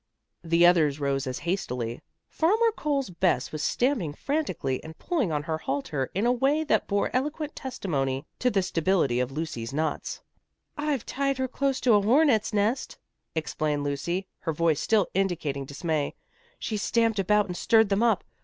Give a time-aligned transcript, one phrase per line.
[0.43, 2.01] The others rose as hastily.
[2.27, 6.87] Farmer Cole's Bess was stamping frantically, and pulling on her halter in a way that
[6.87, 10.23] bore eloquent testimony to the stability of Lucy's knots.
[10.75, 12.97] "I've tied her close to a hornets' nest,"
[13.35, 16.15] explained Lucy, her voice still indicating dismay.
[16.57, 18.23] "She's stamped about and stirred them up.